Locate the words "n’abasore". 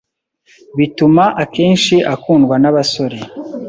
2.61-3.17